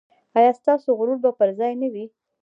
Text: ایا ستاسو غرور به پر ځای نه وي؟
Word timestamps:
ایا 0.37 0.51
ستاسو 0.59 0.89
غرور 0.97 1.17
به 1.23 1.31
پر 1.39 1.49
ځای 1.59 1.73
نه 1.81 1.87
وي؟ 1.93 2.05